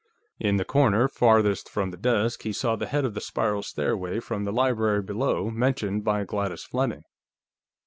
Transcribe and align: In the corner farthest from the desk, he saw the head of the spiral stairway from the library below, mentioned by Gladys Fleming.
In 0.39 0.57
the 0.57 0.65
corner 0.65 1.07
farthest 1.07 1.69
from 1.69 1.91
the 1.91 1.95
desk, 1.97 2.41
he 2.41 2.53
saw 2.53 2.75
the 2.75 2.87
head 2.87 3.05
of 3.05 3.13
the 3.13 3.21
spiral 3.21 3.61
stairway 3.61 4.19
from 4.19 4.45
the 4.45 4.51
library 4.51 5.03
below, 5.03 5.51
mentioned 5.51 6.03
by 6.03 6.23
Gladys 6.23 6.63
Fleming. 6.63 7.03